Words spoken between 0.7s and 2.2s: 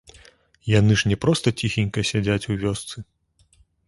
Яны ж не проста ціхенька